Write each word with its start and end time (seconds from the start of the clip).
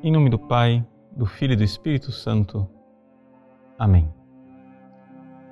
Em 0.00 0.12
nome 0.12 0.30
do 0.30 0.38
Pai, 0.38 0.86
do 1.10 1.26
Filho 1.26 1.54
e 1.54 1.56
do 1.56 1.64
Espírito 1.64 2.12
Santo. 2.12 2.68
Amém. 3.76 4.08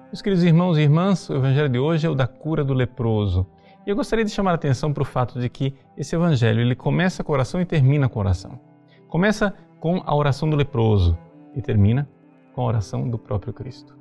Meus 0.04 0.22
queridos 0.22 0.44
irmãos 0.44 0.78
e 0.78 0.82
irmãs, 0.82 1.28
o 1.28 1.34
Evangelho 1.34 1.68
de 1.68 1.80
hoje 1.80 2.06
é 2.06 2.10
o 2.10 2.14
da 2.14 2.28
cura 2.28 2.62
do 2.62 2.72
leproso. 2.72 3.44
E 3.84 3.90
eu 3.90 3.96
gostaria 3.96 4.24
de 4.24 4.30
chamar 4.30 4.52
a 4.52 4.54
atenção 4.54 4.92
para 4.92 5.02
o 5.02 5.04
fato 5.04 5.40
de 5.40 5.48
que 5.48 5.74
esse 5.96 6.14
Evangelho 6.14 6.60
ele 6.60 6.76
começa 6.76 7.24
com 7.24 7.32
oração 7.32 7.60
e 7.60 7.64
termina 7.64 8.08
com 8.08 8.20
oração. 8.20 8.60
Começa 9.08 9.52
com 9.80 10.00
a 10.06 10.14
oração 10.14 10.48
do 10.48 10.54
leproso 10.54 11.18
e 11.52 11.60
termina 11.60 12.08
com 12.54 12.60
a 12.60 12.66
oração 12.66 13.10
do 13.10 13.18
próprio 13.18 13.52
Cristo. 13.52 13.98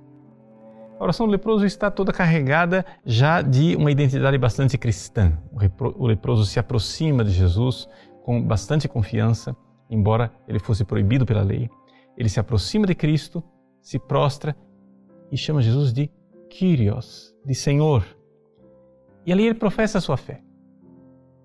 A 1.00 1.04
oração 1.04 1.25
do 1.25 1.32
leproso 1.32 1.66
está 1.66 1.89
toda 1.89 2.14
carregada 2.14 2.86
já 3.04 3.41
de 3.41 3.75
uma 3.75 3.89
identidade 3.89 4.38
bastante 4.38 4.77
cristã. 4.77 5.39
O 5.98 6.05
leproso 6.05 6.46
se 6.46 6.59
aproxima 6.59 7.23
de 7.23 7.32
Jesus 7.32 7.90
com 8.23 8.40
bastante 8.43 8.88
confiança 8.88 9.57
embora 9.89 10.31
ele 10.48 10.59
fosse 10.59 10.84
proibido 10.84 11.25
pela 11.25 11.41
lei. 11.41 11.70
Ele 12.17 12.30
se 12.30 12.39
aproxima 12.39 12.85
de 12.85 12.95
Cristo, 12.95 13.43
se 13.81 13.99
prostra 13.99 14.55
e 15.31 15.38
chama 15.38 15.62
Jesus 15.62 15.91
de 15.93 16.09
Kyrios, 16.49 17.35
de 17.45 17.53
Senhor. 17.53 18.05
E 19.26 19.31
ali 19.31 19.45
ele 19.45 19.55
professa 19.55 19.98
a 19.98 20.02
sua 20.02 20.17
fé. 20.17 20.41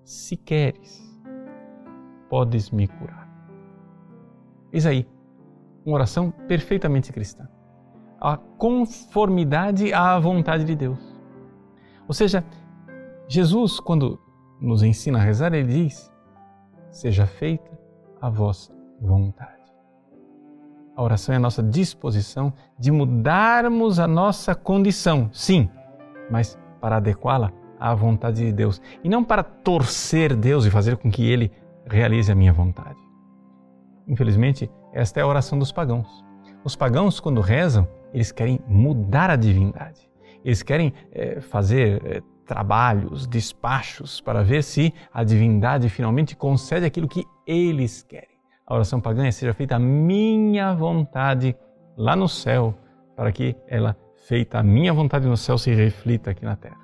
Se 0.03 0.35
queres, 0.37 1.01
podes 2.29 2.69
me 2.71 2.87
curar. 2.87 3.29
Eis 4.71 4.85
aí, 4.85 5.07
uma 5.85 5.95
oração 5.95 6.31
perfeitamente 6.47 7.11
cristã. 7.11 7.47
A 8.19 8.37
conformidade 8.37 9.91
à 9.93 10.17
vontade 10.19 10.63
de 10.63 10.75
Deus. 10.75 10.99
Ou 12.07 12.13
seja, 12.13 12.45
Jesus, 13.27 13.79
quando 13.79 14.19
nos 14.59 14.83
ensina 14.83 15.17
a 15.17 15.21
rezar, 15.21 15.53
ele 15.53 15.85
diz: 15.85 16.13
Seja 16.91 17.25
feita 17.25 17.80
a 18.21 18.29
vossa 18.29 18.71
vontade. 19.01 19.61
A 20.95 21.03
oração 21.03 21.33
é 21.33 21.37
a 21.37 21.39
nossa 21.39 21.63
disposição 21.63 22.53
de 22.77 22.91
mudarmos 22.91 23.99
a 23.99 24.07
nossa 24.07 24.53
condição, 24.53 25.29
sim, 25.31 25.69
mas 26.29 26.59
para 26.79 26.97
adequá-la 26.97 27.51
à 27.79 27.95
vontade 27.95 28.45
de 28.45 28.51
Deus 28.51 28.81
e 29.03 29.09
não 29.09 29.23
para 29.23 29.41
torcer 29.41 30.35
Deus 30.35 30.65
e 30.65 30.69
fazer 30.69 30.97
com 30.97 31.09
que 31.09 31.23
Ele 31.23 31.51
realize 31.85 32.31
a 32.31 32.35
minha 32.35 32.53
vontade. 32.53 32.99
Infelizmente, 34.07 34.69
esta 34.93 35.19
é 35.19 35.23
a 35.23 35.27
oração 35.27 35.57
dos 35.57 35.71
pagãos. 35.71 36.23
Os 36.63 36.75
pagãos, 36.75 37.19
quando 37.19 37.41
rezam, 37.41 37.87
eles 38.13 38.31
querem 38.31 38.59
mudar 38.67 39.29
a 39.29 39.35
divindade. 39.35 40.09
Eles 40.43 40.61
querem 40.61 40.93
é, 41.11 41.39
fazer 41.39 42.01
é, 42.05 42.21
trabalhos, 42.45 43.27
despachos 43.27 44.19
para 44.19 44.43
ver 44.43 44.63
se 44.63 44.93
a 45.13 45.23
divindade 45.23 45.89
finalmente 45.89 46.35
concede 46.35 46.85
aquilo 46.85 47.07
que 47.07 47.25
eles 47.45 48.03
querem. 48.03 48.37
A 48.65 48.73
oração 48.73 49.01
pagã 49.01 49.25
é 49.25 49.31
seja 49.31 49.53
feita 49.53 49.75
a 49.75 49.79
minha 49.79 50.73
vontade 50.73 51.55
lá 51.97 52.15
no 52.15 52.27
céu, 52.27 52.73
para 53.15 53.31
que 53.31 53.55
ela, 53.67 53.97
feita 54.27 54.59
a 54.59 54.63
minha 54.63 54.93
vontade 54.93 55.27
no 55.27 55.37
céu, 55.37 55.57
se 55.57 55.73
reflita 55.73 56.31
aqui 56.31 56.45
na 56.45 56.55
terra. 56.55 56.79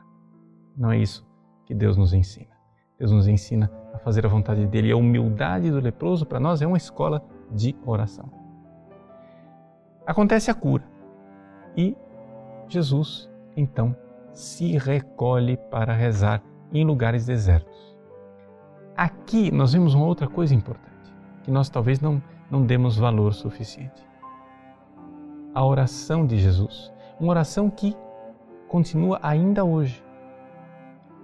Não 0.75 0.91
é 0.91 0.97
isso 0.97 1.25
que 1.65 1.73
Deus 1.73 1.97
nos 1.97 2.13
ensina. 2.13 2.55
Deus 2.99 3.11
nos 3.11 3.27
ensina 3.27 3.71
a 3.93 3.99
fazer 3.99 4.25
a 4.25 4.29
vontade 4.29 4.65
dele. 4.67 4.89
E 4.89 4.91
a 4.91 4.97
humildade 4.97 5.71
do 5.71 5.79
leproso 5.79 6.25
para 6.25 6.39
nós 6.39 6.61
é 6.61 6.67
uma 6.67 6.77
escola 6.77 7.23
de 7.51 7.75
oração. 7.85 8.31
Acontece 10.05 10.49
a 10.49 10.53
cura 10.53 10.83
e 11.75 11.95
Jesus 12.67 13.29
então 13.55 13.95
se 14.37 14.77
recolhe 14.77 15.57
para 15.57 15.93
rezar 15.93 16.43
em 16.71 16.85
lugares 16.85 17.25
desertos. 17.25 17.97
Aqui 18.95 19.51
nós 19.51 19.73
vemos 19.73 19.95
uma 19.95 20.05
outra 20.05 20.27
coisa 20.27 20.53
importante, 20.53 21.11
que 21.41 21.49
nós 21.49 21.69
talvez 21.69 21.99
não, 21.99 22.21
não 22.49 22.63
demos 22.63 22.97
valor 22.97 23.33
suficiente. 23.33 24.05
A 25.55 25.65
oração 25.65 26.23
de 26.23 26.37
Jesus, 26.37 26.93
uma 27.19 27.31
oração 27.31 27.67
que 27.67 27.97
continua 28.67 29.19
ainda 29.23 29.65
hoje. 29.65 30.03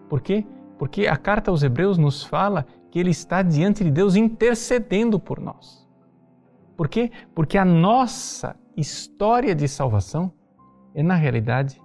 Por 0.10 0.20
quê? 0.20 0.44
Porque 0.80 1.06
a 1.06 1.16
carta 1.16 1.52
aos 1.52 1.62
Hebreus 1.62 2.00
nos 2.00 2.24
fala 2.24 2.66
que 2.90 2.98
ele 2.98 3.12
está 3.12 3.44
diante 3.44 3.84
de 3.84 3.92
Deus 3.92 4.16
intercedendo 4.16 5.20
por 5.20 5.40
nós. 5.40 5.88
Por 6.76 6.88
quê? 6.88 7.12
Porque 7.36 7.60
a 7.60 7.66
nossa 7.66 8.56
história 8.76 9.54
de 9.54 9.68
salvação 9.68 10.34
é, 10.96 11.04
na 11.04 11.14
realidade, 11.14 11.80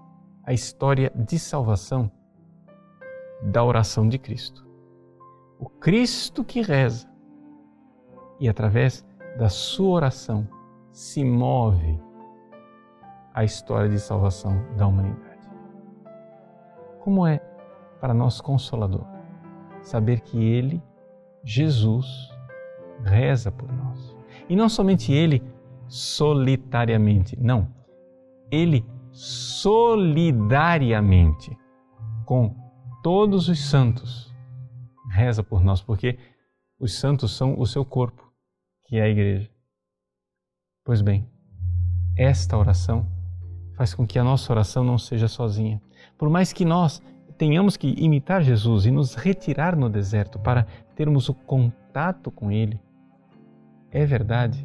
a 0.49 0.53
história 0.55 1.13
de 1.15 1.39
salvação 1.39 2.11
da 3.43 3.63
oração 3.63 4.09
de 4.09 4.19
Cristo. 4.19 4.67
O 5.61 5.69
Cristo 5.69 6.43
que 6.43 6.63
reza 6.63 7.07
e 8.41 8.49
através 8.49 9.05
da 9.37 9.51
sua 9.51 9.91
oração 9.91 10.49
se 10.91 11.23
move 11.23 12.01
a 13.35 13.45
história 13.45 13.91
de 13.91 13.99
salvação 14.01 14.65
da 14.75 14.87
humanidade. 14.87 15.51
Como 17.01 17.27
é 17.27 17.41
para 18.01 18.15
nós 18.15 18.41
consolador 18.41 19.05
saber 19.83 20.23
que 20.23 20.43
Ele, 20.43 20.83
Jesus, 21.45 22.07
reza 23.05 23.53
por 23.53 23.71
nós. 23.71 24.17
E 24.49 24.57
não 24.57 24.71
somente 24.71 25.13
Ele 25.13 25.43
solitariamente, 25.89 27.39
não. 27.39 27.69
Ele 28.51 28.83
solidariamente 29.19 31.59
com 32.25 32.55
todos 33.03 33.49
os 33.49 33.59
santos. 33.59 34.33
Reza 35.11 35.43
por 35.43 35.65
nós, 35.65 35.83
porque 35.83 36.17
os 36.79 36.95
santos 36.95 37.37
são 37.37 37.59
o 37.59 37.67
seu 37.67 37.85
corpo, 37.85 38.33
que 38.85 38.97
é 38.97 39.03
a 39.03 39.09
igreja. 39.09 39.51
Pois 40.85 41.03
bem, 41.03 41.29
esta 42.17 42.57
oração 42.57 43.11
faz 43.75 43.93
com 43.93 44.07
que 44.07 44.21
a 44.21 44.25
nossa 44.25 44.53
oração 44.53 44.85
não 44.85 44.97
seja 44.97 45.27
sozinha. 45.27 45.83
Por 46.17 46.31
mais 46.31 46.53
que 46.53 46.65
nós 46.65 47.03
tenhamos 47.37 47.77
que 47.77 47.97
imitar 47.99 48.41
Jesus 48.41 48.87
e 48.87 48.93
nos 48.93 49.17
retirar 49.17 49.75
no 49.75 49.91
deserto 49.91 50.39
para 50.39 50.63
termos 50.95 51.29
o 51.29 51.35
contato 51.35 52.31
com 52.31 52.53
Ele, 52.53 52.81
é 53.91 54.07
verdade 54.07 54.65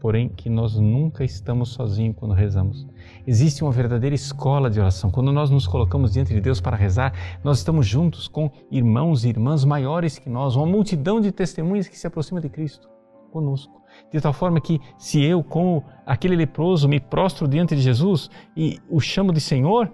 porém 0.00 0.30
que 0.30 0.48
nós 0.48 0.76
nunca 0.76 1.22
estamos 1.22 1.68
sozinhos 1.68 2.16
quando 2.16 2.32
rezamos. 2.32 2.88
Existe 3.26 3.62
uma 3.62 3.70
verdadeira 3.70 4.14
escola 4.14 4.70
de 4.70 4.80
oração. 4.80 5.10
Quando 5.10 5.30
nós 5.30 5.50
nos 5.50 5.66
colocamos 5.66 6.12
diante 6.12 6.32
de 6.32 6.40
Deus 6.40 6.58
para 6.60 6.76
rezar, 6.76 7.12
nós 7.44 7.58
estamos 7.58 7.86
juntos 7.86 8.26
com 8.26 8.50
irmãos 8.70 9.24
e 9.24 9.28
irmãs 9.28 9.62
maiores 9.64 10.18
que 10.18 10.30
nós, 10.30 10.56
uma 10.56 10.66
multidão 10.66 11.20
de 11.20 11.30
testemunhas 11.30 11.86
que 11.86 11.98
se 11.98 12.06
aproxima 12.06 12.40
de 12.40 12.48
Cristo 12.48 12.88
conosco. 13.30 13.80
De 14.10 14.20
tal 14.20 14.32
forma 14.32 14.60
que, 14.60 14.80
se 14.96 15.22
eu, 15.22 15.44
como 15.44 15.84
aquele 16.06 16.34
leproso, 16.34 16.88
me 16.88 16.98
prostro 16.98 17.46
diante 17.46 17.76
de 17.76 17.82
Jesus 17.82 18.30
e 18.56 18.78
o 18.88 19.00
chamo 19.00 19.32
de 19.32 19.40
Senhor, 19.40 19.92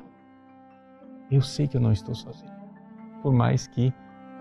eu 1.31 1.43
sei 1.43 1.67
que 1.67 1.77
eu 1.77 1.81
não 1.81 1.93
estou 1.93 2.15
sozinho. 2.15 2.53
Por 3.23 3.33
mais 3.33 3.67
que, 3.67 3.93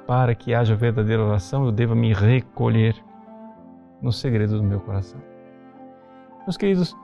para 0.05 0.35
que 0.35 0.53
haja 0.53 0.75
verdadeira 0.75 1.23
oração, 1.23 1.65
eu 1.65 1.71
deva 1.71 1.95
me 1.95 2.13
recolher 2.13 2.95
no 3.99 4.11
segredo 4.11 4.57
do 4.57 4.63
meu 4.63 4.79
coração. 4.79 5.19
Meus 6.45 6.57
queridos, 6.57 6.95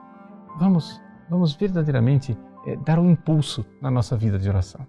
vamos, 0.58 1.02
vamos 1.28 1.54
verdadeiramente 1.54 2.38
é, 2.64 2.76
dar 2.76 2.98
um 2.98 3.10
impulso 3.10 3.66
na 3.80 3.90
nossa 3.90 4.16
vida 4.16 4.38
de 4.38 4.48
oração. 4.48 4.86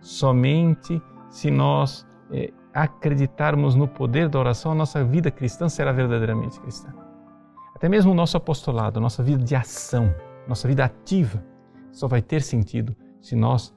Somente 0.00 1.02
se 1.28 1.50
nós 1.50 2.06
é, 2.32 2.52
acreditarmos 2.72 3.74
no 3.74 3.88
poder 3.88 4.28
da 4.28 4.38
oração, 4.38 4.70
a 4.70 4.74
nossa 4.74 5.02
vida 5.04 5.30
cristã 5.30 5.68
será 5.68 5.90
verdadeiramente 5.90 6.60
cristã. 6.60 6.92
Até 7.74 7.88
mesmo 7.88 8.12
o 8.12 8.14
nosso 8.14 8.36
apostolado, 8.36 9.00
nossa 9.00 9.22
vida 9.22 9.42
de 9.42 9.56
ação, 9.56 10.14
nossa 10.46 10.68
vida 10.68 10.84
ativa, 10.84 11.44
só 11.90 12.06
vai 12.06 12.22
ter 12.22 12.42
sentido 12.42 12.94
se 13.20 13.34
nós 13.34 13.74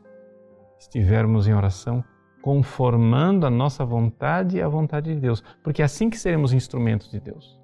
estivermos 0.79 1.47
em 1.47 1.53
oração 1.53 2.03
conformando 2.41 3.47
a 3.47 3.49
nossa 3.49 3.83
vontade 3.83 4.61
à 4.61 4.67
vontade 4.67 5.13
de 5.13 5.19
Deus, 5.19 5.43
porque 5.63 5.81
é 5.81 5.85
assim 5.85 6.09
que 6.09 6.17
seremos 6.17 6.53
instrumentos 6.53 7.09
de 7.09 7.19
Deus. 7.19 7.59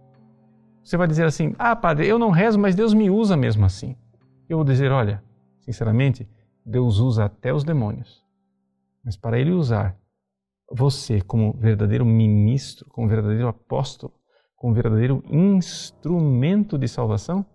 Você 0.83 0.97
vai 0.97 1.07
dizer 1.07 1.25
assim: 1.25 1.55
Ah, 1.57 1.75
padre, 1.75 2.07
eu 2.07 2.19
não 2.19 2.29
rezo, 2.29 2.59
mas 2.59 2.75
Deus 2.75 2.93
me 2.93 3.09
usa 3.09 3.37
mesmo 3.37 3.65
assim. 3.65 3.95
Eu 4.49 4.57
vou 4.57 4.65
dizer: 4.65 4.91
Olha, 4.91 5.23
sinceramente, 5.61 6.27
Deus 6.65 6.99
usa 6.99 7.25
até 7.25 7.53
os 7.53 7.63
demônios. 7.63 8.23
Mas 9.03 9.15
para 9.15 9.39
Ele 9.39 9.51
usar 9.51 9.97
você 10.69 11.21
como 11.21 11.53
verdadeiro 11.53 12.05
ministro, 12.05 12.89
como 12.89 13.07
verdadeiro 13.07 13.47
apóstolo, 13.47 14.13
como 14.55 14.73
verdadeiro 14.73 15.23
instrumento 15.29 16.77
de 16.77 16.87
salvação, 16.87 17.45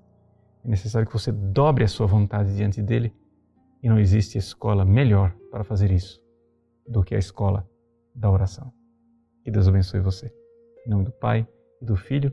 é 0.64 0.68
necessário 0.68 1.06
que 1.06 1.12
você 1.12 1.32
dobre 1.32 1.84
a 1.84 1.88
sua 1.88 2.06
vontade 2.06 2.54
diante 2.56 2.82
dele. 2.82 3.14
E 3.82 3.88
não 3.88 3.98
existe 3.98 4.36
escola 4.38 4.84
melhor 4.84 5.34
para 5.50 5.62
fazer 5.62 5.90
isso 5.90 6.20
do 6.86 7.04
que 7.04 7.14
a 7.14 7.18
escola 7.18 7.68
da 8.14 8.30
oração. 8.30 8.72
Que 9.44 9.50
Deus 9.50 9.68
abençoe 9.68 10.00
você. 10.00 10.32
Em 10.86 10.90
nome 10.90 11.04
do 11.04 11.12
Pai, 11.12 11.46
e 11.80 11.84
do 11.84 11.96
Filho 11.96 12.32